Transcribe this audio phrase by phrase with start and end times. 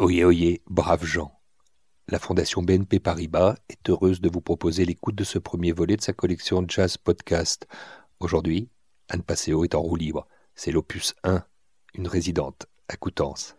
[0.00, 1.38] Oyez, oyez, braves gens.
[2.08, 6.00] La Fondation BNP Paribas est heureuse de vous proposer l'écoute de ce premier volet de
[6.00, 7.66] sa collection Jazz Podcast.
[8.18, 8.70] Aujourd'hui,
[9.10, 10.26] Anne Passeo est en roue libre.
[10.54, 11.44] C'est l'opus 1,
[11.92, 13.56] une résidente à Coutances.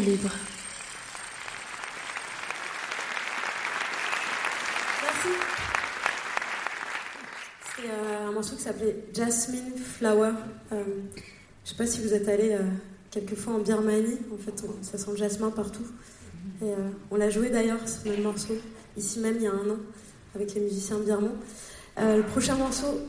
[0.00, 0.30] Libre.
[7.76, 10.32] C'est euh, un morceau qui s'appelait Jasmine Flower.
[10.72, 10.82] Euh,
[11.64, 12.62] je sais pas si vous êtes allé euh,
[13.10, 14.18] quelquefois en Birmanie.
[14.32, 15.86] En fait, ça sent le jasmin partout.
[16.62, 18.54] Euh, on l'a joué d'ailleurs, ce même morceau,
[18.96, 19.78] ici même il y a un an,
[20.34, 21.36] avec les musiciens birmans.
[21.96, 23.00] Le prochain morceau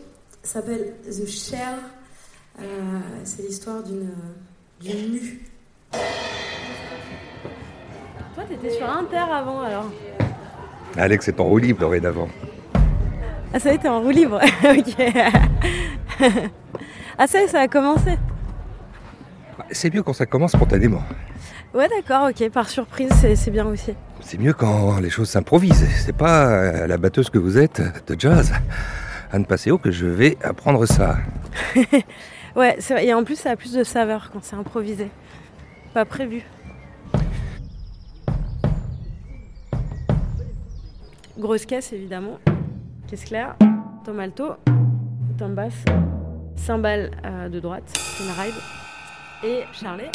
[0.42, 1.78] s'appelle The Shell.
[3.26, 4.09] C'est l'histoire d'une
[4.81, 5.42] mue.
[8.38, 9.90] Toi, t'étais sur Inter avant alors
[10.95, 12.28] Alex est en roue libre dorénavant.
[13.52, 14.39] Ah, ça y est, t'es en roue libre.
[14.64, 14.95] ok.
[17.17, 18.16] ah, ça y est, ça a commencé.
[19.72, 21.02] C'est mieux quand ça commence spontanément.
[21.73, 22.47] Ouais, d'accord, ok.
[22.52, 23.95] Par surprise, c'est bien aussi.
[24.22, 25.88] C'est mieux quand les choses s'improvisent.
[26.06, 28.53] C'est pas euh, la batteuse que vous êtes de jazz,
[29.31, 31.17] Anne Passeo, que je vais apprendre ça.
[32.56, 33.06] Ouais, c'est vrai.
[33.06, 35.09] et en plus, ça a plus de saveur quand c'est improvisé.
[35.94, 36.44] Pas prévu.
[41.38, 42.40] Grosse caisse, évidemment.
[43.08, 43.56] Caisse claire.
[44.04, 44.54] Tom alto.
[45.38, 45.86] Tom basse.
[46.56, 47.94] Cymbale euh, de droite.
[48.20, 48.56] Une ride.
[49.44, 50.10] Et charlet.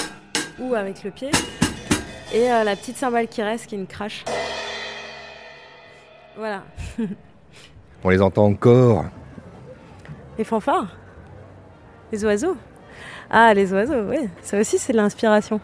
[0.59, 1.31] Ou avec le pied.
[2.35, 4.25] Et euh, la petite cymbale qui reste, qui est une crash.
[6.37, 6.65] Voilà.
[8.05, 9.05] On les entend encore.
[10.37, 10.97] Les fanfares
[12.11, 12.57] Les oiseaux
[13.31, 14.29] Ah, les oiseaux, oui.
[14.41, 15.61] Ça aussi, c'est de l'inspiration.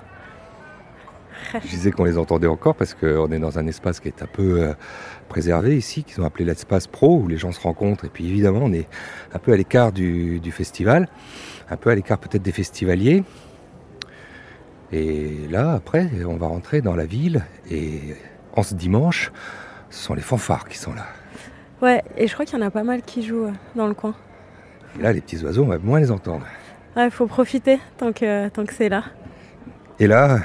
[1.54, 4.26] Je disais qu'on les entendait encore parce qu'on est dans un espace qui est un
[4.26, 4.74] peu euh,
[5.28, 8.04] préservé ici, qu'ils ont appelé l'espace pro, où les gens se rencontrent.
[8.04, 8.88] Et puis évidemment, on est
[9.32, 11.08] un peu à l'écart du, du festival,
[11.70, 13.22] un peu à l'écart peut-être des festivaliers.
[14.90, 17.44] Et là, après, on va rentrer dans la ville.
[17.70, 18.00] Et
[18.54, 19.30] en ce dimanche,
[19.90, 21.06] ce sont les fanfares qui sont là.
[21.80, 23.94] Ouais, et je crois qu'il y en a pas mal qui jouent euh, dans le
[23.94, 24.14] coin.
[24.98, 26.44] Et là, les petits oiseaux, on va moins les entendre.
[26.96, 29.04] Ouais, il faut profiter tant que, tant que c'est là.
[30.00, 30.40] Et là,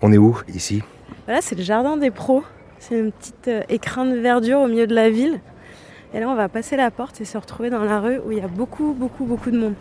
[0.00, 0.82] on est où ici?
[1.26, 2.42] Voilà, c'est le jardin des pros.
[2.78, 5.40] C'est une petite euh, écrin de verdure au milieu de la ville.
[6.14, 8.38] Et là, on va passer la porte et se retrouver dans la rue où il
[8.38, 9.74] y a beaucoup, beaucoup, beaucoup de monde.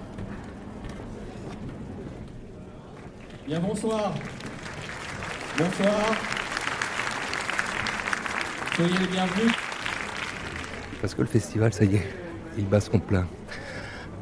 [3.48, 4.14] Bien, bonsoir.
[5.58, 6.16] Bonsoir.
[8.76, 9.54] Soyez les bienvenus.
[11.02, 12.08] Parce que le festival, ça y est,
[12.58, 13.26] il bat son plein.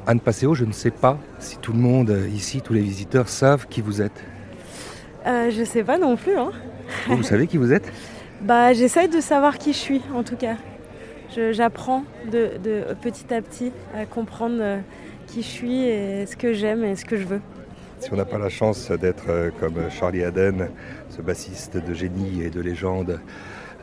[0.05, 3.29] Anne Passeo, je ne sais pas si tout le monde euh, ici, tous les visiteurs,
[3.29, 4.23] savent qui vous êtes.
[5.25, 6.51] Euh, je sais pas non plus, hein.
[7.07, 7.91] Vous, vous savez qui vous êtes?
[8.41, 10.55] Bah, j'essaye de savoir qui je suis, en tout cas.
[11.51, 14.79] J'apprends de, de petit à petit à comprendre euh,
[15.27, 17.41] qui je suis et ce que j'aime et ce que je veux.
[17.99, 20.69] Si on n'a pas la chance d'être euh, comme Charlie Haden,
[21.09, 23.19] ce bassiste de génie et de légende,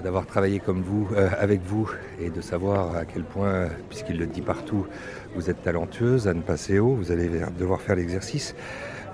[0.02, 4.26] d'avoir travaillé comme vous, euh, avec vous, et de savoir à quel point, puisqu'il le
[4.26, 4.86] dit partout,
[5.34, 8.54] vous êtes talentueuse, Anne Passeo, vous allez devoir faire l'exercice,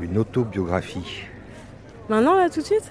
[0.00, 1.24] une autobiographie.
[2.08, 2.90] Maintenant, là, tout de suite?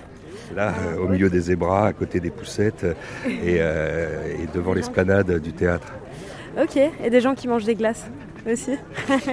[0.55, 2.93] Là, euh, au milieu des zébras, à côté des poussettes euh,
[3.27, 5.93] et, euh, et devant l'esplanade du théâtre.
[6.61, 8.09] Ok, et des gens qui mangent des glaces
[8.49, 8.77] aussi.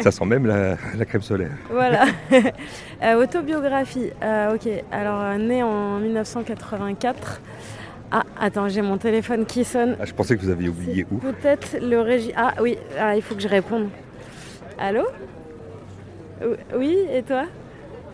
[0.02, 1.52] Ça sent même la, la crème solaire.
[1.70, 2.04] Voilà.
[3.02, 4.10] Euh, autobiographie.
[4.22, 7.40] Euh, ok, alors né en 1984.
[8.10, 9.96] Ah, attends, j'ai mon téléphone qui sonne.
[10.00, 11.16] Ah, je pensais que vous aviez oublié où.
[11.18, 12.32] Peut-être le régi.
[12.34, 13.88] Ah oui, ah, il faut que je réponde.
[14.78, 15.02] Allô?
[16.78, 17.44] Oui, et toi?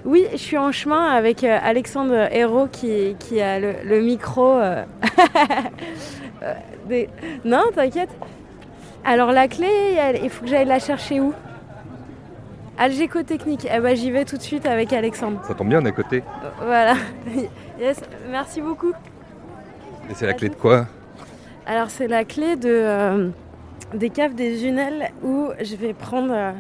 [0.05, 4.55] Oui, je suis en chemin avec euh, Alexandre Hérault qui, qui a le, le micro.
[4.57, 4.85] euh.
[6.43, 6.55] Euh,
[6.89, 7.11] des-
[7.45, 8.09] Non, t'inquiète.
[9.05, 9.69] Alors la clé,
[9.99, 11.35] elle- il faut que j'aille la chercher où?
[12.79, 13.69] Algéco Technique.
[13.71, 15.39] Eh ben, j'y vais tout de suite avec Alexandre.
[15.47, 16.23] Ça tombe bien, on est à côté.
[16.65, 16.95] Voilà.
[17.79, 18.93] Yes, merci beaucoup.
[20.11, 20.87] Et c'est la clé de quoi?
[21.67, 23.29] Alors c'est la clé de, euh,
[23.93, 26.55] des caves des Unelles où je vais prendre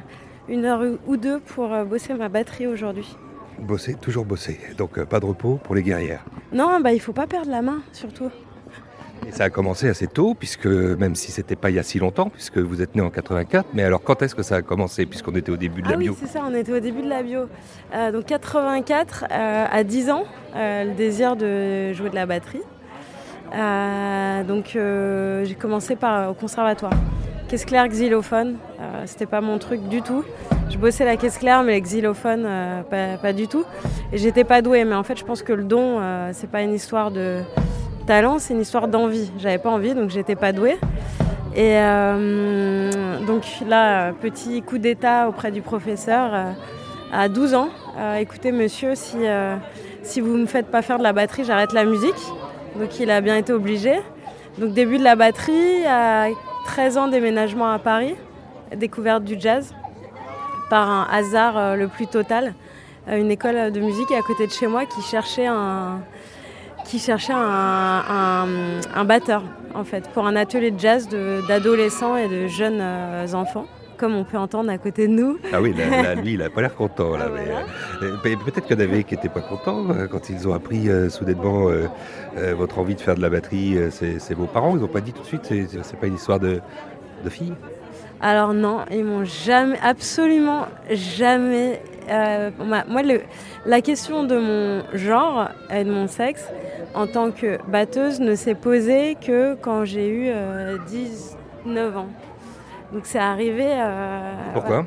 [0.48, 3.16] une heure ou deux pour bosser ma batterie aujourd'hui.
[3.60, 4.58] Bosser, toujours bosser.
[4.78, 6.24] Donc euh, pas de repos pour les guerrières.
[6.52, 8.30] Non, bah il faut pas perdre la main surtout.
[9.26, 11.98] Et ça a commencé assez tôt, puisque même si c'était pas il y a si
[11.98, 15.06] longtemps, puisque vous êtes né en 84, mais alors quand est-ce que ça a commencé,
[15.06, 16.12] puisqu'on était au début de ah la bio?
[16.12, 17.42] oui, c'est ça, on était au début de la bio.
[17.94, 20.24] Euh, donc 84, euh, à 10 ans,
[20.56, 22.62] euh, le désir de jouer de la batterie.
[24.48, 26.92] Donc j'ai commencé par, au conservatoire.
[27.50, 28.58] Caisse claire xylophone.
[29.06, 30.24] C'était pas mon truc du tout.
[30.70, 32.46] Je bossais la caisse claire, mais les xylophones,
[32.88, 33.64] pas, pas, du tout.
[34.12, 34.84] Et j'étais pas douée.
[34.84, 36.00] Mais en fait, je pense que le don,
[36.32, 37.40] c'est pas une histoire de
[38.06, 39.32] talent, c'est une histoire d'envie.
[39.38, 40.78] J'avais pas envie, donc j'étais pas douée.
[41.56, 41.74] Et
[43.26, 46.54] donc là, petit coup d'état auprès du professeur
[47.12, 47.70] à 12 ans.
[48.20, 49.18] écoutez, monsieur, si,
[50.04, 52.14] si vous me faites pas faire de la batterie, j'arrête la musique.
[52.78, 53.94] Donc il a bien été obligé.
[54.58, 55.84] Donc début de la batterie,
[56.66, 58.14] 13 ans déménagement à Paris,
[58.76, 59.74] découverte du jazz
[60.68, 62.54] par un hasard euh, le plus total.
[63.08, 66.00] Euh, une école de musique à côté de chez moi qui cherchait un,
[69.04, 69.42] batteur
[69.74, 71.08] en fait pour un atelier de jazz
[71.48, 73.66] d'adolescents et de jeunes euh, enfants
[74.00, 75.38] comme on peut entendre à côté de nous.
[75.52, 75.74] Ah oui,
[76.22, 77.18] lui, il n'a pas l'air content.
[77.18, 80.48] Là, ah, euh, peut-être qu'il y en avait qui n'étaient pas contents euh, quand ils
[80.48, 81.68] ont appris euh, soudainement
[82.56, 83.76] votre envie de faire de la batterie.
[83.90, 85.42] c'est vos parents, ils n'ont pas dit tout de suite,
[85.82, 86.60] c'est pas une histoire de,
[87.24, 87.52] de fille?
[88.22, 91.82] Alors non, ils m'ont jamais, absolument jamais.
[92.58, 93.20] moi, le,
[93.66, 96.46] la question de mon genre et de mon sexe
[96.94, 100.32] en tant que batteuse ne s'est posée que quand j'ai eu
[100.88, 102.08] 19 ans.
[102.92, 103.66] Donc c'est arrivé.
[103.68, 104.86] Euh, Pourquoi?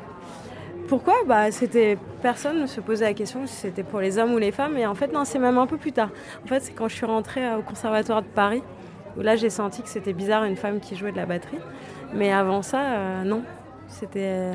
[0.88, 1.14] Pourquoi?
[1.26, 4.52] Bah, c'était Personne ne se posait la question si c'était pour les hommes ou les
[4.52, 4.76] femmes.
[4.78, 6.10] Et en fait, non, c'est même un peu plus tard.
[6.44, 8.62] En fait, c'est quand je suis rentrée euh, au Conservatoire de Paris,
[9.16, 11.58] où là j'ai senti que c'était bizarre une femme qui jouait de la batterie.
[12.14, 13.42] Mais avant ça, euh, non.
[13.88, 14.52] C'était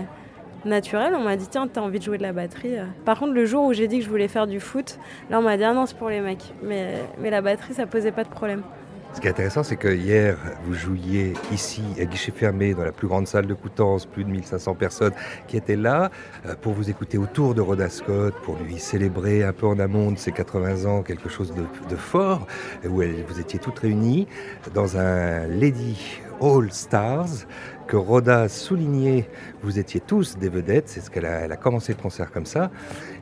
[0.65, 1.13] naturel.
[1.15, 2.75] On m'a dit, tiens, t'as envie de jouer de la batterie.
[3.05, 4.99] Par contre, le jour où j'ai dit que je voulais faire du foot,
[5.29, 6.53] là, on m'a dit, ah non, c'est pour les mecs.
[6.63, 8.63] Mais, mais la batterie, ça posait pas de problème.
[9.11, 12.91] Ce qui est intéressant, c'est que hier, vous jouiez ici, à guichet fermé, dans la
[12.91, 15.13] plus grande salle de Coutances, plus de 1500 personnes
[15.47, 16.11] qui étaient là
[16.45, 20.11] euh, pour vous écouter autour de Rhoda Scott, pour lui célébrer un peu en amont
[20.11, 22.45] de ses 80 ans quelque chose de, fort,
[22.85, 24.27] où vous étiez toutes réunies
[24.73, 27.47] dans un Lady All Stars
[27.87, 29.27] que Rhoda soulignait,
[29.63, 32.45] vous étiez tous des vedettes, c'est ce qu'elle a, elle a commencé le concert comme
[32.45, 32.69] ça,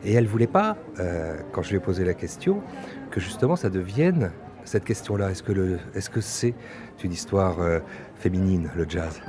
[0.04, 2.62] et elle voulait pas, euh, quand je lui ai posé la question,
[3.10, 4.32] que justement ça devienne
[4.68, 6.54] cette question-là Est-ce que c'est
[7.02, 7.80] une histoire euh,
[8.20, 9.22] féminine, le jazz?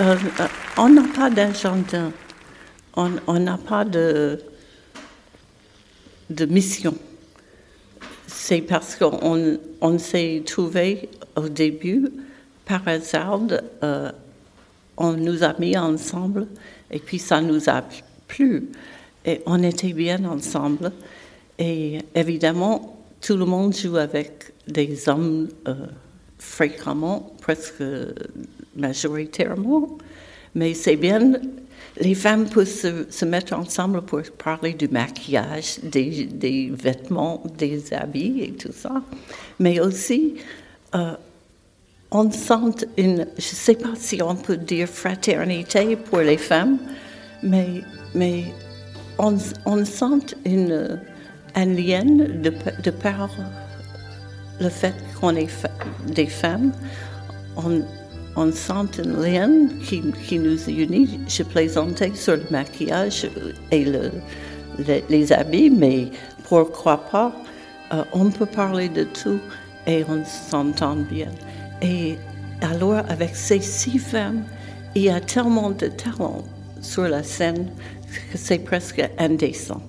[0.00, 2.10] Euh, euh, On n'a pas d'agenda,
[2.94, 4.38] on n'a pas de,
[6.46, 6.94] mission.
[8.26, 12.10] C'est parce qu'on on, s'est trouvé au début,
[12.66, 13.40] par hasard,
[14.96, 16.48] on nous a mis ensemble
[16.90, 17.82] et puis ça nous a
[18.28, 18.68] plu.
[19.24, 20.92] Et on était bien ensemble.
[21.58, 25.86] Et évidemment, tout le monde joue avec des hommes euh,
[26.38, 27.82] fréquemment, presque
[28.76, 29.98] majoritairement.
[30.54, 31.32] Mais c'est bien,
[32.00, 38.52] les femmes peuvent se, mettre ensemble pour parler du maquillage, des, vêtements, des habits et
[38.52, 39.02] tout ça.
[39.58, 40.34] Mais aussi,
[40.94, 41.14] euh,
[42.14, 46.78] on sent une, je ne sais pas si on peut dire fraternité pour les femmes,
[47.42, 47.82] mais,
[49.18, 49.36] on,
[49.84, 51.00] sent une,
[51.56, 53.28] un lien de, par
[54.60, 55.48] le fait qu'on est
[56.06, 56.72] des femmes.
[57.56, 59.50] On, sent un lien
[59.84, 61.18] qui, nous unit.
[61.28, 63.26] Je plaisantais sur le maquillage
[63.72, 64.12] et le,
[65.08, 66.10] les, habits, mais
[66.44, 67.32] pourquoi pas,
[67.92, 69.40] euh, on peut parler de tout
[69.86, 71.30] et on s'entend bien.
[71.84, 72.16] Et
[72.62, 74.44] alors, avec ces six femmes,
[74.94, 76.38] il y a tellement de talent
[76.80, 77.66] sur la scène
[78.32, 79.82] que c'est presque indécent.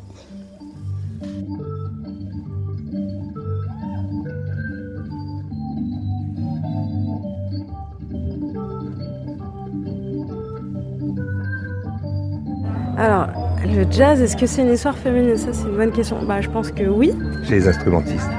[12.98, 13.28] Alors,
[13.64, 15.38] le jazz, est-ce que c'est une histoire féminine?
[15.38, 16.25] Ça, c'est une bonne question.
[16.25, 17.14] Bah, je pense que oui.
[17.44, 18.30] Chez les instrumentistes.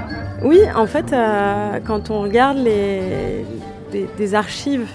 [0.42, 3.46] Oui, en fait, euh, quand on regarde les,
[4.18, 4.86] des, archives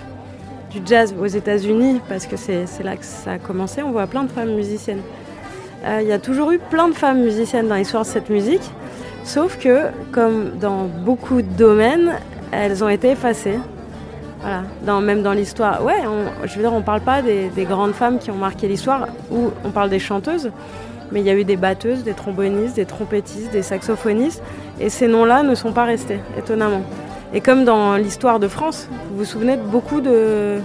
[0.70, 4.24] du jazz aux États-Unis, parce que c'est là que ça a commencé, on voit plein
[4.24, 5.02] de femmes musiciennes.
[5.84, 8.62] Euh, il y a toujours eu plein de femmes musiciennes dans l'histoire de cette musique,
[9.24, 12.12] sauf que, comme dans beaucoup de domaines,
[12.52, 13.58] elles ont été effacées.
[14.42, 15.84] Voilà, même dans l'histoire.
[15.84, 16.02] Ouais,
[16.46, 19.50] je veux dire, on parle pas des, des grandes femmes qui ont marqué l'histoire, ou
[19.64, 20.52] on parle des chanteuses,
[21.12, 24.42] mais il y a eu des batteuses, des trombonistes, des trompettistes, des saxophonistes,
[24.80, 26.82] et ces noms-là ne sont pas restés, étonnamment.
[27.34, 30.60] Et comme dans l'histoire de France, vous vous souvenez de beaucoup de,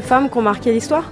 [0.00, 1.10] femmes qui ont marqué l'histoire?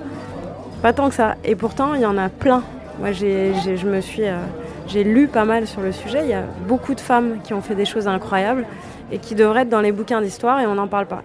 [0.82, 1.36] Pas tant que ça.
[1.44, 2.62] Et pourtant, il y en a plein.
[3.00, 4.38] Moi, euh,
[4.86, 6.20] j'ai lu pas mal sur le sujet.
[6.22, 8.64] Il y a beaucoup de femmes qui ont fait des choses incroyables
[9.12, 11.22] et qui devraient être dans les bouquins d'histoire et on n'en parle pas.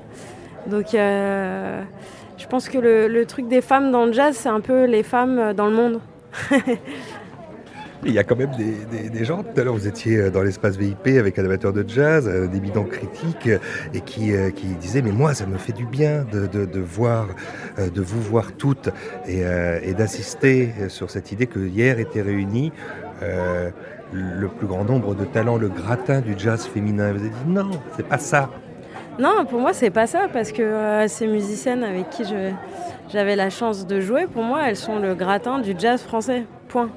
[0.68, 1.82] Donc, euh,
[2.38, 5.04] je pense que le, le truc des femmes dans le jazz, c'est un peu les
[5.04, 6.00] femmes dans le monde.
[8.06, 11.18] Il y a quand même des, gens, tout à l'heure vous étiez dans l'espace VIP
[11.20, 13.50] avec un amateur de jazz, un éminent critique,
[13.94, 17.28] et qui, qui disait mais moi ça me fait du bien de, voir,
[17.78, 18.90] de vous voir toutes
[19.28, 19.42] et,
[19.84, 22.72] et d'assister sur cette idée que hier était réunie
[24.12, 27.12] le plus grand nombre de talents, le gratin du jazz féminin.
[27.12, 28.50] Vous avez dit non, c'est pas ça.
[29.20, 32.24] Non, pour moi, c'est pas ça, parce que euh, ces musiciennes avec qui
[33.10, 36.46] j'avais la chance de jouer, pour moi, elles sont le gratin du jazz français.
[36.70, 36.90] Point.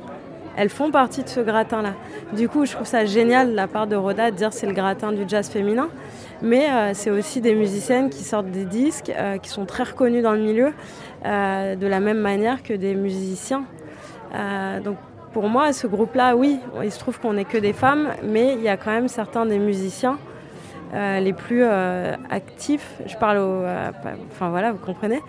[0.57, 1.95] Elles font partie de ce gratin-là.
[2.35, 4.73] Du coup, je trouve ça génial de la part de Roda de dire c'est le
[4.73, 5.89] gratin du jazz féminin.
[6.43, 10.23] Mais euh, c'est aussi des musiciennes qui sortent des disques, euh, qui sont très reconnues
[10.23, 10.73] dans le milieu,
[11.25, 13.65] de la même manière que des musiciens.
[14.85, 14.97] donc
[15.33, 18.61] pour moi, ce groupe-là, oui, il se trouve qu'on n'est que des femmes, mais il
[18.61, 20.19] y a quand même certains des musiciens
[20.95, 23.91] euh, les plus euh, actifs, je parle au, euh,
[24.31, 25.21] enfin voilà, vous comprenez,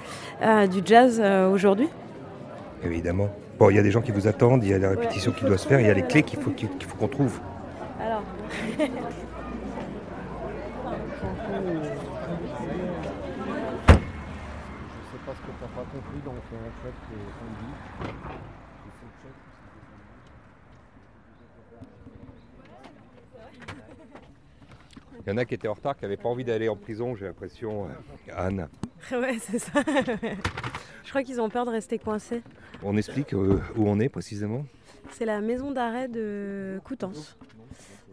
[0.69, 1.87] du jazz aujourd'hui.
[2.83, 3.29] Évidemment.
[3.59, 5.45] Bon, il y a des gens qui vous attendent, il y a la répétition qui
[5.45, 6.51] doit se faire, il y a les clés qu'il faut
[6.97, 7.39] qu'on trouve.
[7.99, 8.23] Alors.
[25.25, 27.15] Il y en a qui étaient en retard, qui n'avaient pas envie d'aller en prison,
[27.15, 27.85] j'ai l'impression.
[27.85, 28.67] Euh, Anne.
[29.11, 29.81] Ouais, c'est ça.
[31.03, 32.41] Je crois qu'ils ont peur de rester coincés.
[32.85, 34.65] On explique euh, où on est précisément
[35.11, 37.37] C'est la maison d'arrêt de Coutances.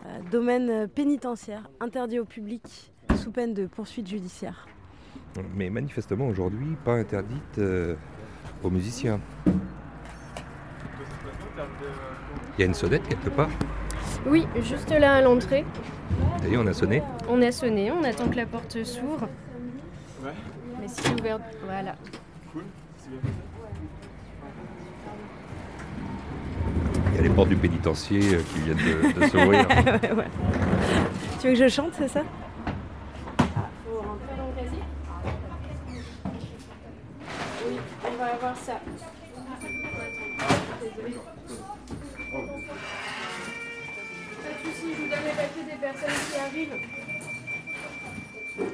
[0.07, 4.67] Euh, domaine pénitentiaire, interdit au public, sous peine de poursuite judiciaire.
[5.55, 7.61] Mais manifestement aujourd'hui, pas interdite
[8.63, 9.21] aux musiciens.
[12.57, 13.51] Il y a une sonnette quelque part
[14.27, 15.65] Oui, juste là à l'entrée.
[16.43, 19.29] D'ailleurs, on a sonné On a sonné, on attend que la porte s'ouvre.
[20.23, 20.33] Ouais.
[20.81, 21.97] Mais si c'est ouvert, voilà.
[22.53, 22.65] Cool,
[27.21, 29.69] y a les portes du pénitencier euh, qui viennent de, s'ouvrir.
[29.69, 30.29] ouais,
[31.41, 32.23] Tu veux que je chante, c'est ça?
[33.85, 34.83] Faut rentrer dans le casier
[37.69, 38.81] Oui, on va avoir ça.
[40.81, 41.17] Désolée.
[44.63, 46.79] si je vous donne les papiers des personnes qui arrivent.
[48.59, 48.67] Oui.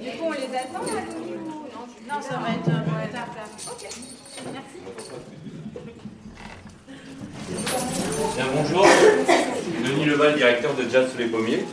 [0.00, 1.02] Du coup, on les attend là,
[2.08, 3.46] Non, ça va être, ça va être après.
[3.70, 3.88] Ok.
[4.52, 4.78] Merci.
[8.36, 8.86] Bien, bonjour.
[9.84, 11.64] Denis Leval, directeur de Jazz sous les pommiers.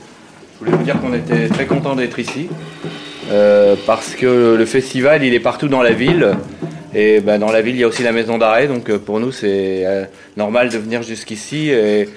[0.53, 2.47] Je voulais vous dire qu'on était très d'être ici
[3.31, 6.31] euh, parce que le festival il est partout dans la ville.
[6.93, 8.67] Et ben, dans la ville il y a aussi la maison d'arrêt.
[8.67, 10.05] Donc euh, pour nous c'est euh,
[10.37, 11.69] normal de venir jusqu'ici.
[11.69, 12.07] Et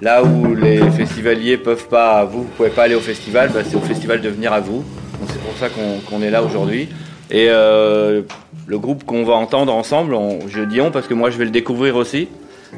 [0.00, 3.80] là où les festivaliers peuvent pas vous pouvez pas aller au festival ben, c'est au
[3.80, 4.84] festival de venir à vous.
[5.28, 6.88] C'est pour ça qu'on est là aujourd'hui.
[7.30, 10.16] Et le groupe qu'on va entendre ensemble
[10.48, 12.28] je dis on parce que moi je vais le découvrir aussi.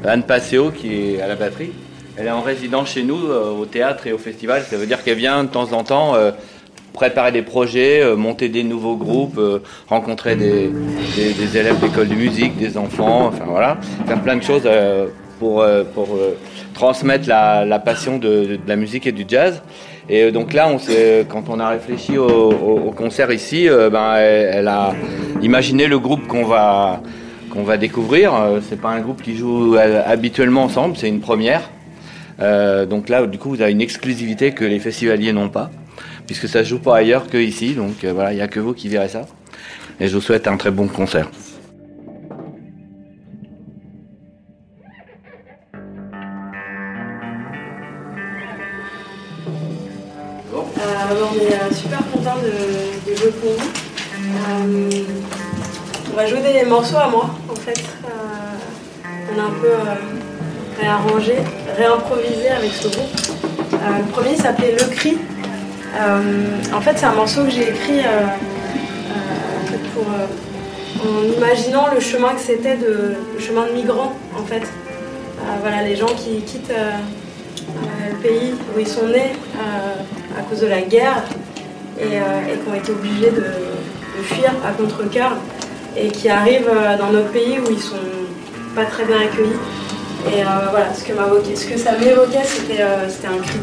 [0.05, 1.71] Anne Passeo qui est à la batterie
[2.19, 4.63] elle est en résidence chez nous euh, au théâtre et au festival.
[4.63, 6.31] Ça veut dire qu'elle vient de temps en temps euh,
[6.91, 9.39] préparer des projets, euh, monter des nouveaux groupes,
[9.87, 10.69] rencontrer des,
[11.57, 14.67] élèves d'école de musique, des enfants, enfin voilà, faire plein de choses
[15.39, 15.65] pour,
[16.73, 19.61] transmettre la, passion de, la musique et du jazz.
[20.09, 20.69] Et donc là,
[21.29, 24.93] quand on a réfléchi au, concert ici, ben, elle, a
[25.41, 27.01] imaginé le groupe qu'on va
[27.49, 28.33] qu'on va découvrir.
[28.67, 31.69] C'est pas un groupe qui joue habituellement ensemble, c'est une première.
[32.41, 35.69] Euh, donc là, du coup, vous avez une exclusivité que les festivaliers n'ont pas,
[36.25, 37.73] puisque ça se joue pas ailleurs que ici.
[37.73, 39.25] Donc euh, voilà, il n'y a que vous qui verrez ça.
[39.99, 41.29] Et je vous souhaite un très bon concert.
[50.53, 53.69] Euh, on est super content de, jouer pour vous.
[56.11, 57.83] on va jouer des morceaux à moi, en fait.
[59.35, 59.71] on a un peu
[60.79, 61.35] réarrangé,
[61.77, 63.39] réimprovisé avec ce groupe.
[63.73, 65.17] Euh, le premier s'appelait Le Cri.
[65.95, 66.21] Euh,
[66.73, 68.25] en fait, c'est un morceau que j'ai écrit euh,
[71.01, 74.63] en imaginant le chemin que c'était de le chemin de migrants en fait.
[75.61, 79.31] voilà, les gens qui quittent le pays où ils sont nés
[80.37, 81.23] à cause de la guerre
[81.99, 83.45] et, qui ont été obligés de,
[84.23, 85.37] fuir à contre-cœur
[85.97, 87.95] et qui arrivent dans notre pays où ils sont
[88.75, 89.59] pas très bien accueillis.
[90.27, 91.13] Et euh, voilà, ce que,
[91.55, 93.59] ce que ça m'évoquait, c'était euh, un cri.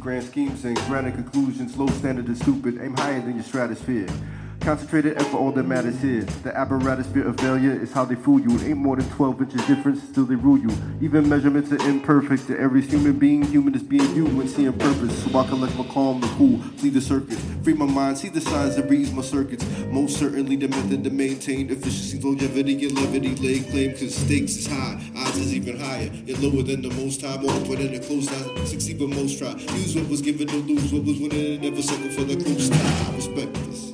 [0.00, 1.76] Grand schemes, and grand conclusions.
[1.76, 2.80] Low standard is stupid.
[2.82, 4.08] Aim higher than your stratosphere.
[4.62, 6.22] Concentrated effort, all that matters here.
[6.44, 8.54] The apparatus fear of failure is how they fool you.
[8.58, 10.70] It ain't more than 12 inches difference, still they rule you.
[11.00, 12.46] Even measurements are imperfect.
[12.46, 15.24] To every human being, human is being you when seeing purpose.
[15.24, 17.44] So I collect my calm, the cool, flee the circus.
[17.64, 19.66] Free my mind, see the signs that reads my circuits.
[19.90, 23.34] Most certainly the method to maintain efficiency, longevity, and levity.
[23.34, 26.08] Lay claim, cause stakes is high, odds is even higher.
[26.24, 28.64] You're lower than the most time, or put in a close line.
[28.64, 29.54] Succeed, but most try.
[29.74, 32.68] Use what was given, to lose what was winning, and never settle for the close
[32.68, 33.10] tie.
[33.10, 33.91] I respect this.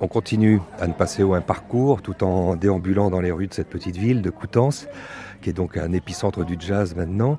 [0.00, 3.54] On continue à ne passer au un parcours tout en déambulant dans les rues de
[3.54, 4.86] cette petite ville de Coutances,
[5.42, 7.38] qui est donc un épicentre du jazz maintenant.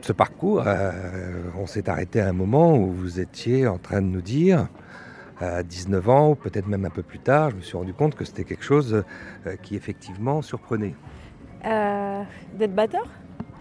[0.00, 4.06] Ce parcours, euh, on s'est arrêté à un moment où vous étiez en train de
[4.06, 4.68] nous dire,
[5.38, 8.14] à 19 ans, ou peut-être même un peu plus tard, je me suis rendu compte
[8.14, 9.04] que c'était quelque chose
[9.46, 10.94] euh, qui effectivement surprenait.
[11.66, 12.22] Euh,
[12.58, 13.06] D'être batteur?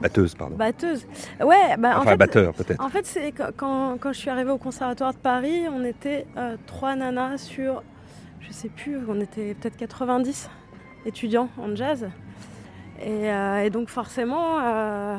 [0.01, 0.55] Batteuse, pardon.
[0.55, 1.05] Batteuse.
[1.41, 2.83] Ouais, bah, en Enfin, fait, batteur peut-être.
[2.83, 6.55] En fait, c'est quand- quand, je suis arrivée au conservatoire de Paris, on était euh,
[6.67, 7.81] trois nanas sur,
[8.41, 10.49] je sais plus, on était peut-être 90
[11.05, 12.07] étudiants en jazz.
[13.01, 15.17] Et, euh, et donc forcément, euh,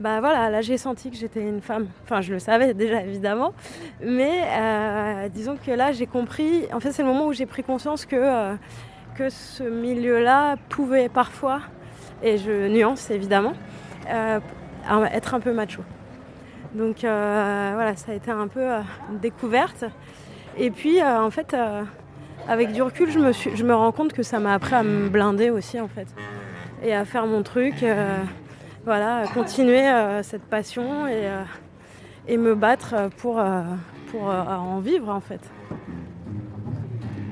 [0.00, 1.86] bah voilà, là j'ai senti que j'étais une femme.
[2.04, 3.52] Enfin, je le savais déjà évidemment,
[4.02, 6.66] mais euh, disons que là j'ai compris.
[6.72, 8.54] En fait, c'est le moment où j'ai pris conscience que euh,
[9.16, 11.60] que ce milieu-là pouvait parfois,
[12.22, 13.52] et je nuance évidemment,
[14.06, 15.82] être un peu macho.
[16.74, 19.84] Donc euh, voilà, ça a été un peu euh, une découverte.
[20.58, 21.82] Et puis euh, en fait, euh,
[22.48, 25.80] avec du recul, je me, rends compte que ça m'a appris à me blinder aussi
[25.80, 26.08] en fait.
[26.82, 28.18] Et à faire mon truc, euh,
[28.84, 31.28] voilà, continuer euh, cette passion et,
[32.28, 33.62] euh, me battre pour, euh,
[34.10, 35.40] pour euh, en vivre en fait.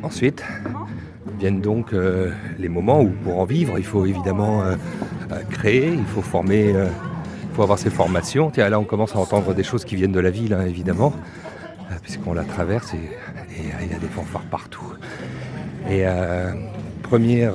[0.02, 0.44] Ensuite
[1.42, 2.30] viennent donc euh,
[2.60, 4.76] les moments où pour en vivre, il faut évidemment euh, euh,
[5.50, 6.86] créer, il faut former, euh,
[7.42, 8.50] il faut avoir ses formations.
[8.50, 11.12] Tiens, là on commence à entendre des choses qui viennent de la ville, hein, évidemment,
[11.90, 14.94] euh, puisqu'on la traverse et euh, il y a des fanfares partout.
[15.90, 16.04] Et
[17.02, 17.46] premier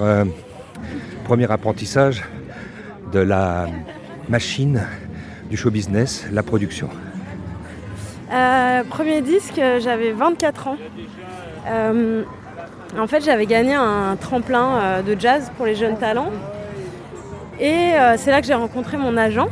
[1.50, 2.24] apprentissage
[3.12, 3.68] de la
[4.30, 4.86] machine
[5.50, 6.90] du show business, la production.
[8.90, 10.78] Premier disque, j'avais 24 ans.
[13.00, 16.32] En fait, j'avais gagné un tremplin de jazz pour les jeunes talents.
[17.60, 19.48] Et euh, c'est là que j'ai rencontré mon agent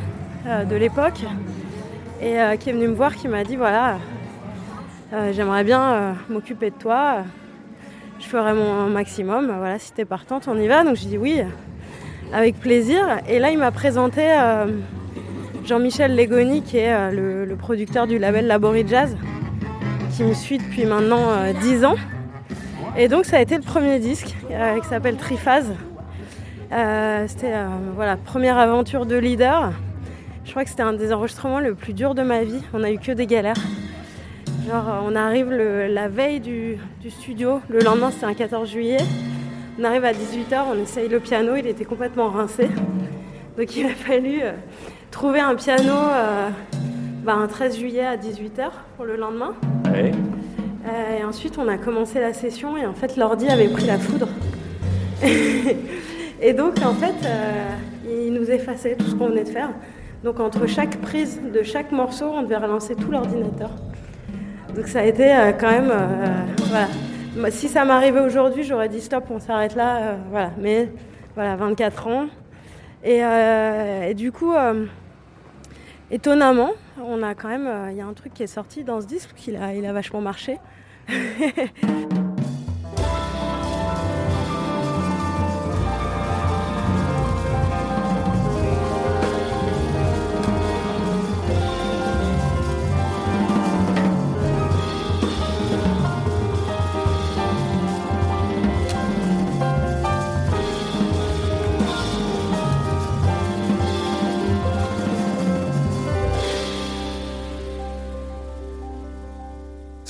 [0.46, 1.24] euh, de l'époque,
[2.22, 3.98] et euh, qui est venu me voir, qui m'a dit voilà,
[5.32, 7.24] j'aimerais bien m'occuper de toi.
[8.20, 9.52] Je ferai mon maximum.
[9.58, 10.84] Voilà, si t'es partante, on y va.
[10.84, 11.41] Donc j'ai dit oui,
[12.34, 13.02] avec plaisir.
[13.28, 14.22] Et là, il m'a présenté
[15.63, 19.15] Jean-Michel Legoni, qui est le, producteur du label Labori Jazz,
[20.15, 21.96] qui me suit depuis maintenant euh, 10 ans.
[22.98, 25.74] Et donc ça a été le premier disque qui s'appelle Triphase.
[26.71, 29.71] Euh, c'était euh, voilà première aventure de leader.
[30.43, 32.62] Je crois que c'était un des enregistrements le plus dur de ma vie.
[32.73, 33.56] On a eu que des galères.
[34.67, 38.69] Genre euh, on arrive le- la veille du, du studio, le lendemain c'était un 14
[38.69, 38.97] juillet.
[39.80, 42.69] On arrive à 18h, on essaye le piano, il était complètement rincé.
[43.58, 44.51] Donc il a fallu euh,
[45.12, 45.93] trouver un piano
[47.23, 49.54] bah, un 13 juillet à 18h pour le lendemain.
[51.17, 54.28] Et ensuite, on a commencé la session et en fait, l'ordi avait pris la foudre.
[56.41, 59.69] et donc, en fait, euh, il nous effaçait tout ce qu'on venait de faire.
[60.24, 63.71] Donc, entre chaque prise de chaque morceau, on devait relancer tout l'ordinateur.
[64.76, 65.91] Donc, ça a été euh, quand même.
[65.91, 67.52] euh, voilà.
[67.52, 70.15] Si ça m'arrivait aujourd'hui, j'aurais dit stop, on s'arrête là.
[70.32, 70.52] voilà.
[70.60, 70.89] Mais
[71.36, 72.26] voilà, 24 ans.
[73.04, 74.54] Et, du coup.
[76.12, 76.69] Étonnamment,
[77.04, 79.32] on a quand même, il y a un truc qui est sorti dans ce disque
[79.36, 80.60] qui a, il a vachement marché.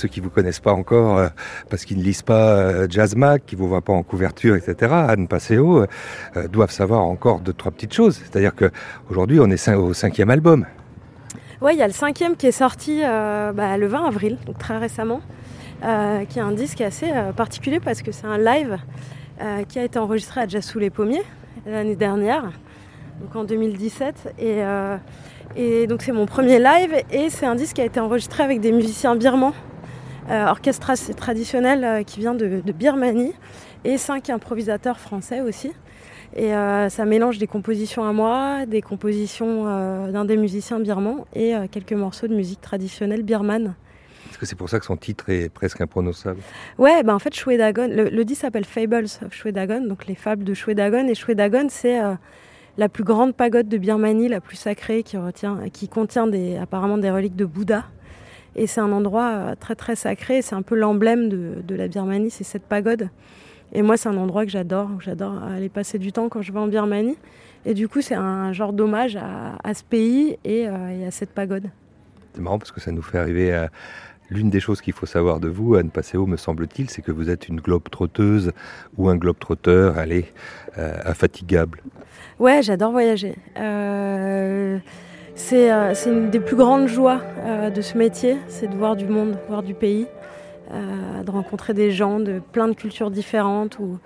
[0.06, 1.28] ceux qui vous connaissent pas encore euh,
[1.68, 4.92] parce qu'ils ne lisent pas euh, Jazz Mag, qui vous voient pas en couverture, etc.
[4.92, 8.16] Anne Passeo euh, doivent savoir encore deux trois petites choses.
[8.16, 8.70] C'est-à-dire que
[9.10, 10.64] aujourd'hui on est au cinquième album.
[11.60, 14.76] Oui, il y a le cinquième qui est sorti bah, le 20 avril, donc très
[14.76, 15.22] récemment,
[15.80, 18.76] qui est un disque assez particulier parce que c'est un live
[19.66, 21.22] qui a été enregistré à Jazz sous les pommiers
[21.64, 22.52] l'année dernière,
[23.22, 24.62] donc en 2017, et
[25.56, 28.60] et donc c'est mon premier live et c'est un disque qui a été enregistré avec
[28.60, 29.54] des musiciens birmans
[30.28, 33.32] euh, orchestre traditionnel euh, qui vient de, Birmanie
[33.84, 35.72] et cinq improvisateurs français aussi.
[36.34, 39.64] Et euh, ça mélange des compositions à moi, des compositions
[40.10, 43.74] d'un des musiciens birmans et quelques morceaux de musique traditionnelle birmane.
[44.28, 46.40] Est-ce que c'est pour ça que son titre est presque imprononçable?
[46.78, 50.44] Ouais, bah en fait, Shwedagon, le, le disque s'appelle Fables of Shwedagon, donc les fables
[50.44, 51.06] de Shwedagon.
[51.06, 52.00] Et Shwedagon, c'est
[52.76, 56.98] la plus grande pagode de Birmanie, la plus sacrée, qui, retient, qui contient des, apparemment
[56.98, 57.84] des reliques de Bouddha.
[58.56, 62.30] Et c'est un endroit euh, très très sacré, c'est un peu l'emblème de, la Birmanie,
[62.30, 63.10] c'est cette pagode.
[63.72, 66.58] Et moi, c'est un endroit que j'adore, j'adore aller passer du temps quand je vais
[66.58, 67.18] en Birmanie.
[67.66, 71.68] Et du coup, c'est un genre d'hommage à, ce pays euh, et, à cette pagode.
[72.32, 73.70] C'est marrant parce que ça nous fait arriver à
[74.30, 77.28] l'une des choses qu'il faut savoir de vous, Anne Passeo, me semble-t-il, c'est que vous
[77.28, 78.52] êtes une globe trotteuse
[78.96, 80.26] ou un globe trotteur, allez,
[80.78, 81.82] euh, infatigable.
[82.38, 83.34] Ouais, j'adore voyager.
[83.58, 84.78] Euh,
[85.36, 85.70] c'est
[86.06, 89.62] une des plus grandes joies euh, de ce métier, c'est de voir du monde, voir
[89.62, 90.06] du pays,
[90.72, 93.98] euh, de rencontrer des gens de plein de cultures différentes, ou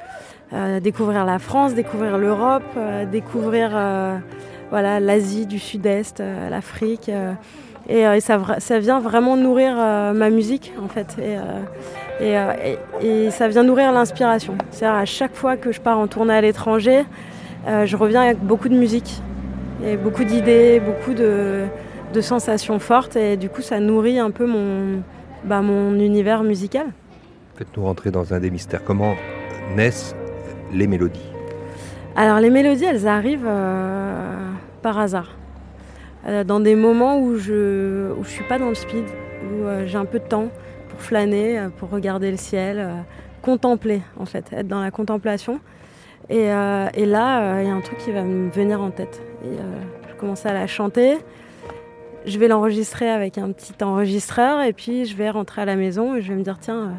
[0.82, 2.64] découvrir la France, découvrir l'Europe,
[3.12, 3.70] découvrir
[4.70, 7.08] voilà l'Asie du Sud-Est, l'Afrique.
[7.88, 11.16] Et, ça, ça, vient vraiment nourrir ma musique en fait.
[12.20, 12.34] Et,
[13.00, 14.58] et ça vient nourrir l'inspiration.
[14.72, 17.04] C'est-à-dire à chaque fois que je pars en tournée à l'étranger,
[17.68, 19.22] je reviens avec beaucoup de musique.
[19.82, 21.66] Il y beaucoup d'idées, beaucoup de,
[22.20, 25.02] sensations fortes et du coup ça nourrit un peu mon,
[25.44, 26.86] bah, mon univers musical.
[27.56, 28.84] Faites-nous rentrer dans un des mystères.
[28.84, 29.14] Comment
[29.74, 30.14] naissent
[30.72, 31.30] les mélodies?
[32.14, 34.36] Alors les mélodies elles arrivent euh,
[34.82, 35.30] par hasard.
[36.26, 39.96] Euh, dans des moments où je ne suis pas dans le speed, où euh, j'ai
[39.96, 40.48] un peu de temps
[40.90, 42.86] pour flâner, pour regarder le ciel,
[43.40, 45.58] contempler en fait, être dans la contemplation.
[46.28, 49.22] Et, là, il y a un truc qui va me venir en tête.
[49.44, 49.62] Et euh,
[50.08, 51.18] je commence à la chanter.
[52.26, 56.16] Je vais l'enregistrer avec un petit enregistreur et puis je vais rentrer à la maison
[56.16, 56.92] et je vais me dire tiens,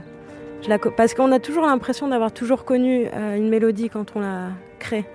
[0.67, 4.49] euh, parce qu'on a toujours l'impression d'avoir toujours connu euh, une mélodie quand on la
[4.79, 5.05] crée.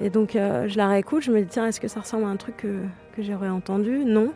[0.00, 2.36] Et donc je la réécoute, je me dis tiens, est-ce que ça ressemble à un
[2.36, 2.78] truc que,
[3.14, 4.04] que j'aurais entendu?
[4.04, 4.32] Non.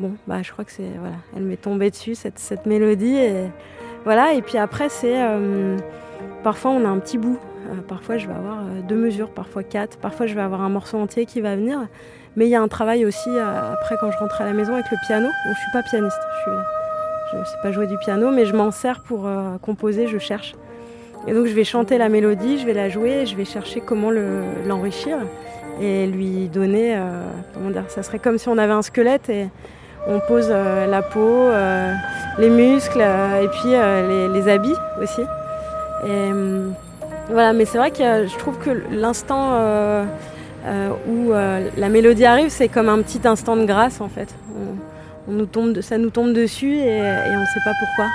[0.00, 3.48] Bon, bah je crois que c'est voilà, elle m'est tombée dessus cette, cette mélodie et
[4.04, 4.32] voilà.
[4.32, 5.18] Et puis après c'est
[6.42, 7.38] parfois on a un petit bout
[7.88, 9.98] parfois, je vais avoir euh, deux mesures, parfois quatre.
[9.98, 11.78] Parfois, je vais avoir un morceau entier qui va venir.
[12.36, 14.74] Mais il y a un travail aussi euh, après quand je rentre à la maison
[14.74, 15.28] avec le piano.
[15.46, 16.20] Je je suis pas pianiste,
[17.32, 19.28] je ne sais pas jouer du piano, mais je m'en sers pour
[19.62, 20.54] composer, je cherche.
[21.26, 24.10] Et donc je vais chanter la mélodie, je vais la jouer, je vais chercher comment
[24.66, 25.18] l'enrichir
[25.80, 27.00] et lui donner,
[27.54, 29.48] comment dire, ça serait comme si on avait un squelette et
[30.06, 31.48] on pose la peau,
[32.38, 35.22] les muscles et puis les, habits aussi.
[36.04, 36.74] Hum,
[37.30, 40.04] voilà, mais c'est vrai que je trouve que l'instant euh,
[40.66, 44.28] euh, où euh, la mélodie arrive, c'est comme un petit instant de grâce en fait.
[45.28, 48.06] On, nous tombe, ça nous tombe dessus et, et on ne sait pas pourquoi.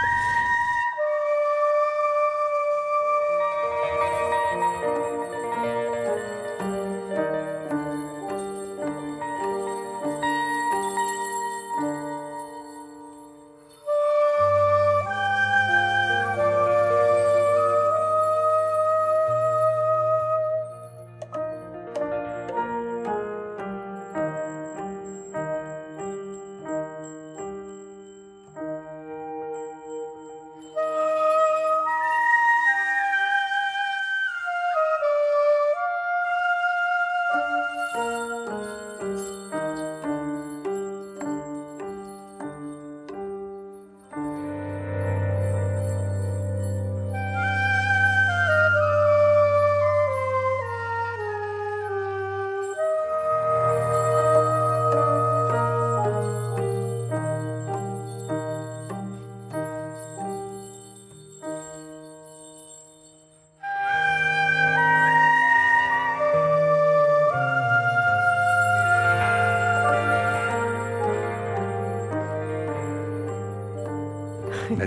[37.91, 38.88] La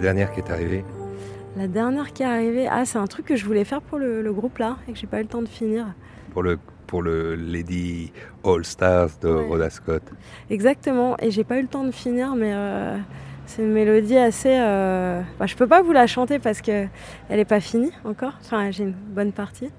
[0.02, 0.84] dernière qui est arrivée
[1.56, 4.32] La dernière qui est arrivée, ah, c'est un truc que je voulais faire pour le,
[4.32, 5.86] groupe là et que j'ai pas eu le temps de finir.
[6.32, 8.12] Pour le, pour le Lady
[8.44, 10.02] All Stars de Rhoda Scott.
[10.50, 12.98] Exactement, et j'ai pas eu le temps de finir, mais euh,
[13.46, 14.56] C'est une mélodie assez.
[14.58, 15.22] Euh...
[15.38, 16.86] Bah, je peux pas vous la chanter parce que
[17.28, 18.34] elle est pas finie encore.
[18.40, 19.70] Enfin, j'ai une bonne partie.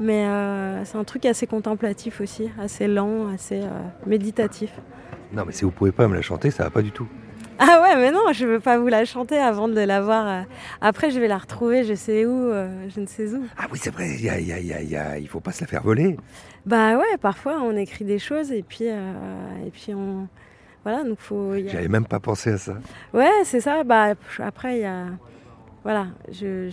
[0.00, 3.68] Mais euh, c'est un truc assez contemplatif aussi, assez lent, assez euh,
[4.06, 4.72] méditatif.
[5.32, 7.06] Non, mais si vous pouvez pas me la chanter, ça va pas du tout.
[7.58, 10.26] Ah ouais, mais non, je veux pas vous la chanter avant de l'avoir.
[10.26, 10.42] Euh.
[10.80, 13.44] Après, je vais la retrouver, je sais où, je ne sais où.
[13.56, 15.60] Ah oui, c'est vrai, il y a, y a, y a, il faut pas se
[15.62, 16.16] la faire voler.
[16.66, 20.26] Bah ouais, parfois on écrit des choses et puis, et puis on.
[20.82, 21.54] Voilà, donc faut.
[21.66, 22.74] J'avais même pas pensé à ça.
[23.12, 23.84] Ouais, c'est ça.
[23.84, 25.06] Bah, après, il y a
[25.84, 26.70] voilà, je,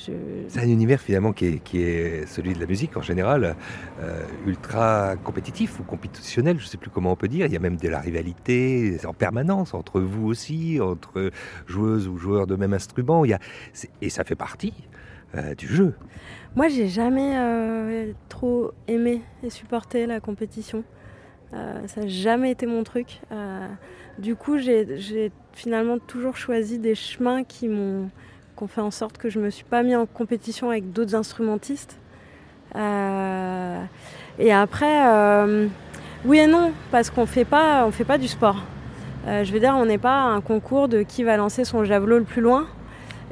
[0.47, 3.57] C'est un univers finalement qui est, celui de la musique en général,
[4.01, 7.45] euh, ultra compétitif ou compétitionnel, je ne sais plus comment on peut dire.
[7.45, 11.29] Il y a même de la rivalité en permanence entre vous aussi, entre
[11.67, 13.25] joueuses ou joueurs de même instrument.
[13.25, 13.39] Il y a,
[14.01, 14.73] et ça fait partie
[15.35, 15.93] euh, du jeu.
[16.55, 20.85] Moi, j'ai jamais euh, trop aimé et supporté la compétition.
[21.51, 23.19] ça n'a jamais été mon truc.
[24.19, 28.09] du coup, j'ai finalement toujours choisi des chemins qui m'ont
[28.61, 31.15] qu'on fait en sorte que je ne me suis pas mis en compétition avec d'autres
[31.15, 31.97] instrumentistes.
[32.75, 33.81] Euh,
[34.37, 35.67] et après, euh,
[36.25, 38.57] oui et non, parce qu'on fait pas, on fait pas du sport.
[39.25, 42.19] Euh, je veux dire, on n'est pas un concours de qui va lancer son javelot
[42.19, 42.67] le plus loin.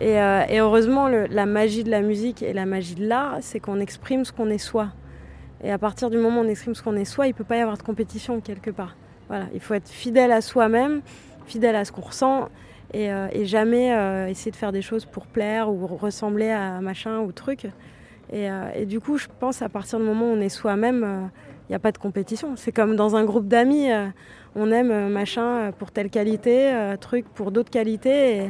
[0.02, 0.18] Et,
[0.58, 4.32] heureusement, la magie de la musique et la magie de l'art, c'est qu'on exprime ce
[4.32, 4.88] qu'on est soi.
[5.64, 7.44] Et à partir du moment où on exprime ce qu'on est soi, il ne peut
[7.44, 8.96] pas y avoir de compétition quelque part.
[9.28, 11.02] Voilà, il faut être fidèle à soi-même,
[11.46, 12.50] fidèle à ce qu'on ressent
[12.96, 17.20] euh, et, jamais euh, essayer de faire des choses pour plaire ou ressembler à machin
[17.20, 17.66] ou truc.
[18.32, 21.30] Et, euh, et, du coup, je pense à partir du moment où on est soi-même,
[21.68, 22.56] il n'y a pas de compétition.
[22.56, 23.90] C'est comme dans un groupe d'amis,
[24.56, 28.50] on aime machin pour telle qualité, truc pour d'autres qualités,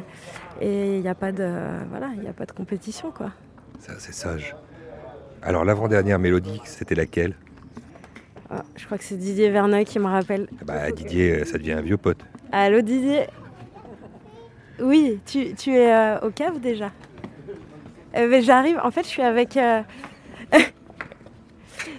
[0.61, 1.49] et il n'y a pas de
[1.89, 3.31] voilà, il a pas de compétition quoi.
[3.79, 4.55] Ça c'est sage.
[5.41, 7.35] Alors l'avant-dernière mélodie, c'était laquelle?
[8.49, 10.47] Ah, Je crois que c'est Didier Verneuil qui me rappelle.
[10.65, 12.19] Bah Didier, ça devient un vieux pote.
[12.51, 13.27] Allô Didier?
[14.81, 16.91] Oui, tu, es euh, au cave déjà
[18.15, 19.57] euh, J'arrive, en fait, je suis avec.
[19.57, 19.81] Euh,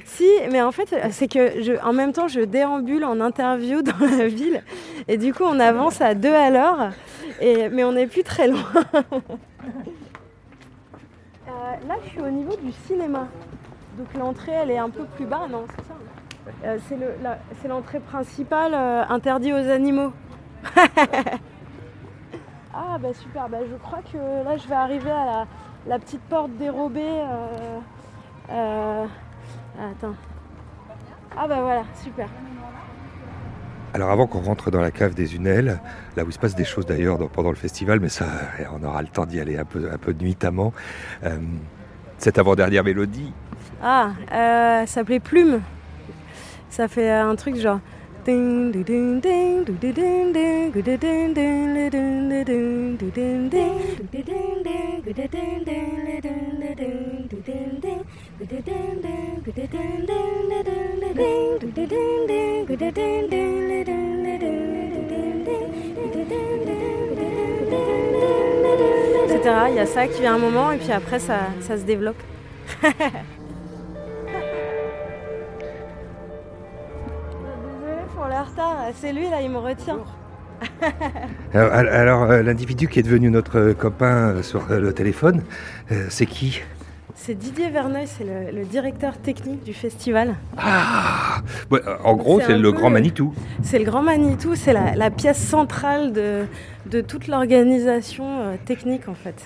[0.05, 4.29] si, mais en fait, c'est que en même temps, je déambule en interview dans la
[4.29, 4.62] ville.
[5.09, 6.90] Et du coup, on avance à deux à l'heure.
[7.40, 8.61] Mais on n'est plus très loin.
[11.47, 13.29] là, je suis au niveau du cinéma.
[13.97, 15.64] Donc l'entrée, elle est un peu plus bas, non
[16.62, 16.77] C'est ça
[17.62, 18.75] C'est l'entrée principale
[19.09, 20.12] interdite aux animaux.
[22.73, 25.47] Ah bah super, bah, je crois que là je vais arriver à
[25.87, 27.03] la, petite porte dérobée.
[27.05, 27.85] Euh,
[28.51, 29.07] euh,
[29.77, 30.15] attends.
[31.37, 32.29] Ah bah voilà, super.
[33.93, 35.81] Alors avant qu'on rentre dans la cave des Unelles,
[36.17, 38.27] là où il se passe des choses d'ailleurs pendant le festival, mais ça
[38.73, 40.73] on aura le temps d'y aller un peu, un peu nuitamment.
[41.25, 41.39] Euh,
[42.19, 43.33] cette avant-dernière mélodie.
[43.83, 45.61] Ah, ça s'appelait Plume.
[46.69, 47.81] Ça fait un truc genre.
[69.69, 72.21] Il y a ça qui vient un moment et puis après ça, ça se développe.
[78.94, 79.98] C'est lui, là, il me retient.
[81.55, 85.42] alors, euh, l'individu qui est devenu notre copain euh, sur euh, le téléphone,
[86.09, 86.61] c'est qui?
[87.14, 90.37] C'est Didier Verneuil, c'est le, directeur technique du festival.
[90.57, 91.42] Ah
[92.05, 93.35] En gros, c'est le Grand Manitou.
[93.62, 96.44] C'est le Grand Manitou, c'est la, pièce centrale de,
[96.87, 99.44] de toute l'organisation technique, en fait.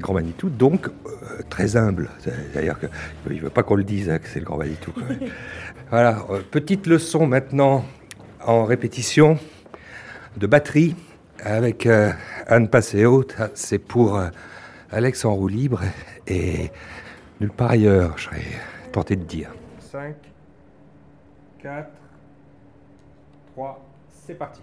[0.00, 0.88] Grand Manitou, donc
[1.50, 2.08] très humble.
[2.20, 4.92] C'est-à-dire qu'il ne veut pas qu'on le dise hein, que c'est le Grand Manitou.
[5.90, 7.84] voilà, petite leçon maintenant
[8.48, 9.38] en répétition
[10.38, 10.96] de batterie
[11.44, 12.10] avec euh,
[12.46, 13.26] Anne Passeo.
[13.52, 14.28] C'est pour euh,
[14.90, 15.82] Alex en roue libre
[16.26, 16.70] et
[17.42, 18.44] nulle part ailleurs, je serais
[18.90, 19.50] tenté de dire.
[19.92, 20.14] 5,
[21.62, 21.90] 4,
[23.52, 23.86] 3,
[24.26, 24.62] c'est parti.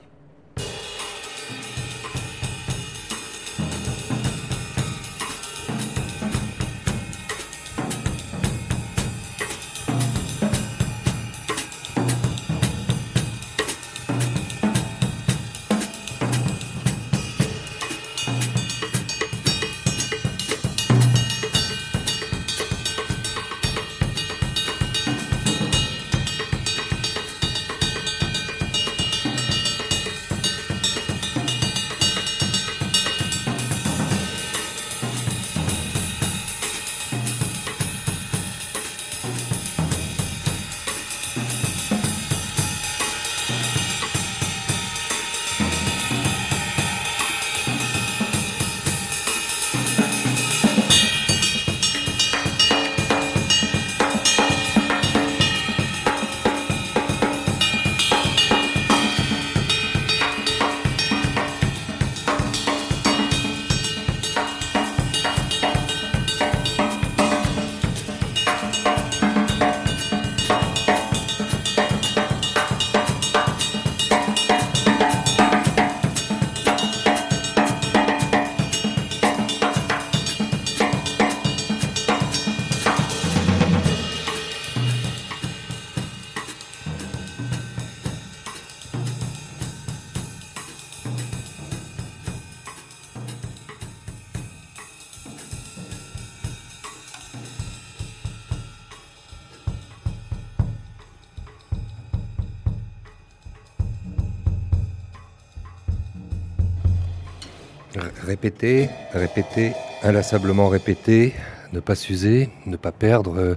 [109.13, 111.33] Répéter, inlassablement répéter,
[111.71, 113.55] ne pas s'user, ne pas perdre euh,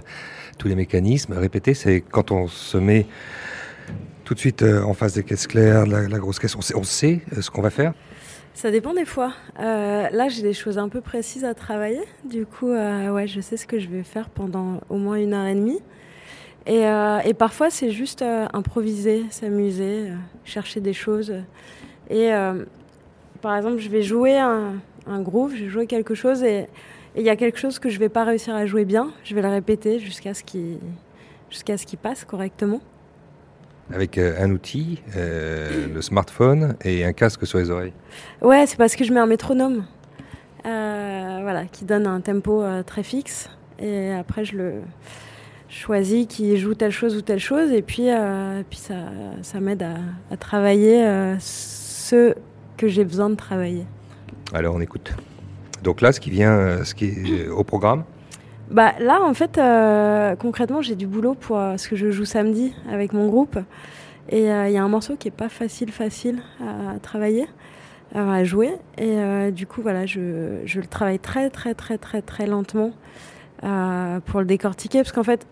[0.59, 1.33] tous les mécanismes.
[1.33, 3.07] Répéter, c'est quand on se met
[4.23, 7.41] tout de suite euh, en face des caisses claires, la, grosse caisse, on sait, euh,
[7.41, 7.93] ce qu'on va faire
[8.53, 9.33] Ça dépend des fois.
[9.57, 12.03] Là, j'ai des choses un peu précises à travailler.
[12.23, 15.47] Du coup, ouais, je sais ce que je vais faire pendant au moins une heure
[15.47, 15.79] et demie.
[16.67, 16.83] Et,
[17.25, 18.21] et parfois, c'est juste
[18.53, 20.09] improviser, s'amuser,
[20.45, 21.33] chercher des choses.
[22.11, 22.29] Et
[23.41, 24.73] par exemple, je vais jouer un,
[25.07, 26.67] un groove, je vais jouer quelque chose et
[27.15, 29.11] il y a quelque chose que je vais pas réussir à jouer bien.
[29.23, 30.77] Je vais le répéter jusqu'à ce qu'il
[31.49, 32.79] jusqu'à ce qu'il passe correctement.
[33.91, 37.93] Avec euh, un outil, euh, le smartphone et un casque sur les oreilles.
[38.41, 39.85] Ouais, c'est parce que je mets un métronome,
[40.65, 43.49] euh, voilà, qui donne un tempo très fixe.
[43.79, 44.73] Et après, je le
[45.69, 47.71] choisis qui joue telle chose ou telle chose.
[47.71, 48.09] Et puis,
[48.69, 48.95] puis ça,
[49.41, 49.95] ça m'aide à,
[50.31, 51.03] à travailler
[51.39, 52.35] ce
[52.77, 53.85] que j'ai besoin de travailler.
[54.53, 55.13] Alors on écoute.
[55.83, 58.03] Donc là, ce qui vient, euh, ce qui est au programme,
[58.71, 62.25] Bah, là, en fait, euh, concrètement, j'ai du boulot pour euh, ce que je joue
[62.25, 63.57] samedi avec mon groupe.
[64.29, 67.47] Et euh, il y a un morceau qui est pas facile, facile à travailler,
[68.15, 68.71] euh, à jouer.
[68.97, 72.91] Et euh, du coup, voilà, je, je le travaille très, très, très, très, très lentement
[73.63, 74.99] euh, pour le décortiquer.
[74.99, 75.47] Parce qu'en fait,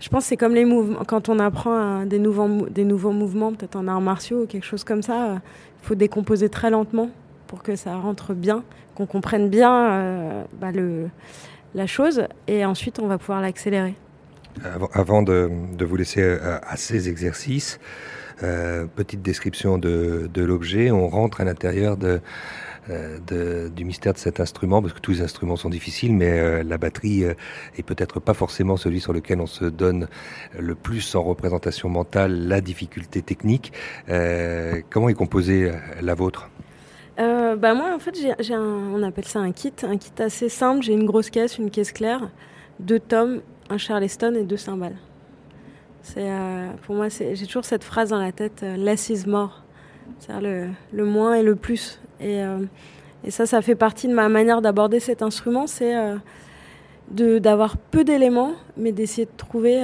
[0.00, 1.04] je pense que c'est comme les mouvements.
[1.06, 4.82] Quand on apprend des, nouveaux, des nouveaux mouvements, peut-être en arts martiaux ou quelque chose
[4.82, 5.40] comme ça,
[5.82, 7.10] il faut décomposer très lentement
[7.46, 8.62] pour que ça rentre bien,
[8.94, 11.08] qu'on comprenne bien euh, bah, le,
[11.74, 12.26] la chose.
[12.48, 13.94] Et ensuite, on va pouvoir l'accélérer.
[14.92, 17.78] avant, de, de vous laisser euh, à ces exercices,
[18.42, 20.90] euh, petite description de, de l'objet.
[20.90, 22.20] On rentre à l'intérieur de,
[22.88, 26.78] de- du mystère de cet instrument, parce que tous les instruments sont difficiles, mais la
[26.78, 27.34] batterie euh,
[27.76, 30.08] est peut-être pas forcément celui sur lequel on se donne
[30.58, 33.72] le plus en représentation mentale la difficulté technique.
[34.90, 36.48] Comment est composée la vôtre?
[37.18, 38.60] Euh, bah moi, en fait, j'ai un,
[38.94, 40.82] on appelle ça un kit, un kit assez simple.
[40.82, 42.28] J'ai une grosse caisse, une caisse claire,
[42.78, 44.96] deux tomes, un charleston et deux cymbales.
[46.02, 49.64] C'est euh, pour moi, j'ai toujours cette phrase dans la tête euh, less is more,
[50.18, 52.00] c'est-à-dire le, le moins et le plus.
[52.20, 52.58] Et, euh,
[53.24, 58.04] et ça, ça fait partie de ma manière d'aborder cet instrument, c'est euh, d'avoir peu
[58.04, 59.80] d'éléments, mais d'essayer de trouver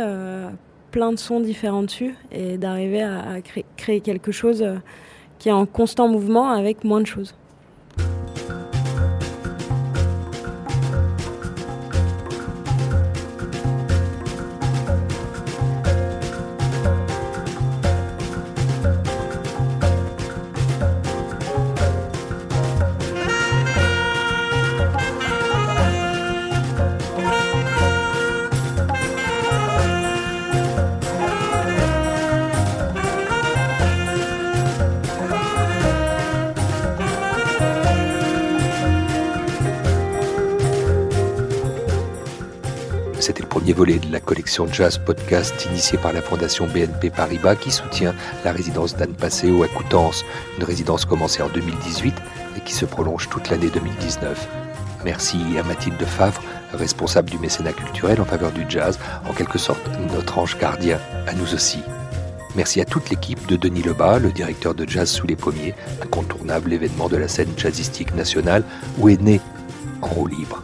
[0.90, 4.64] plein de sons différents dessus et d'arriver à, à créer, créer quelque chose.
[5.42, 7.35] Qui est en constant mouvement avec moins de choses.
[43.83, 48.14] Volet de la collection Jazz Podcast initiée par la Fondation BNP Paribas qui soutient
[48.45, 50.24] la résidence d'Anne Passeo à Coutances,
[50.57, 52.14] une résidence commencée en 2018
[52.57, 54.49] et qui se prolonge toute l'année 2019.
[55.05, 56.41] Merci à Mathilde Favre,
[56.72, 59.83] responsable du mécénat culturel en faveur du jazz, en quelque sorte
[60.14, 61.80] notre ange gardien, à nous aussi.
[62.55, 66.72] Merci à toute l'équipe de Denis Lebas, le directeur de Jazz sous les pommiers, incontournable
[66.72, 68.62] événement de la scène jazzistique nationale
[68.99, 69.41] où est né
[70.03, 70.62] En roue libre.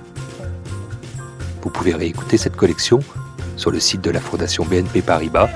[1.63, 3.01] Vous pouvez réécouter cette collection
[3.57, 5.51] sur le site de la Fondation BNP Paribas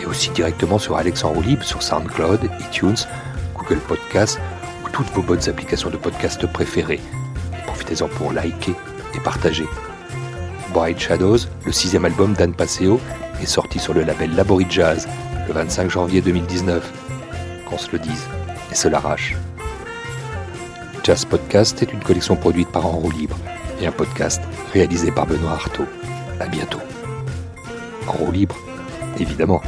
[0.00, 2.96] et aussi directement sur Alex libre sur SoundCloud, iTunes,
[3.54, 4.38] Google Podcasts
[4.84, 7.00] ou toutes vos bonnes applications de podcast préférées.
[7.66, 8.74] Profitez-en pour liker
[9.14, 9.66] et partager.
[10.72, 13.00] Bright Shadows, le sixième album d'Anne Passeo,
[13.40, 15.08] est sorti sur le label Labori Jazz
[15.46, 16.92] le 25 janvier 2019.
[17.68, 18.26] Qu'on se le dise
[18.70, 19.36] et se l'arrache.
[21.02, 23.36] Jazz Podcast est une collection produite par En roue libre
[23.80, 24.42] et un podcast
[24.76, 25.86] réalisé par Benoît Artaud.
[26.38, 26.80] À bientôt.
[28.06, 28.56] En roue libre,
[29.18, 29.62] évidemment.